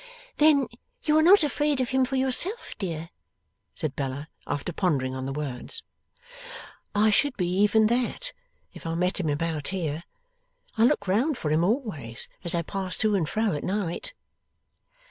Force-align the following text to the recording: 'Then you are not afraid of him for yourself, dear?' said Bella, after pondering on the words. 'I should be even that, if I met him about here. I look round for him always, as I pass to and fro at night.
'Then 0.37 0.67
you 1.03 1.15
are 1.15 1.21
not 1.21 1.43
afraid 1.43 1.79
of 1.79 1.91
him 1.91 2.03
for 2.05 2.15
yourself, 2.15 2.73
dear?' 2.79 3.11
said 3.75 3.95
Bella, 3.95 4.29
after 4.47 4.73
pondering 4.73 5.13
on 5.13 5.27
the 5.27 5.31
words. 5.31 5.83
'I 6.95 7.11
should 7.11 7.37
be 7.37 7.45
even 7.61 7.85
that, 7.85 8.33
if 8.73 8.87
I 8.87 8.95
met 8.95 9.19
him 9.19 9.29
about 9.29 9.67
here. 9.67 10.01
I 10.75 10.85
look 10.85 11.07
round 11.07 11.37
for 11.37 11.51
him 11.51 11.63
always, 11.63 12.27
as 12.43 12.55
I 12.55 12.63
pass 12.63 12.97
to 12.97 13.13
and 13.13 13.29
fro 13.29 13.53
at 13.53 13.63
night. 13.63 14.15